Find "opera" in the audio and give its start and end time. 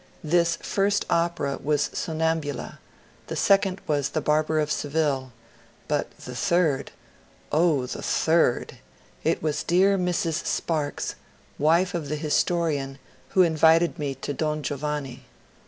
1.11-1.59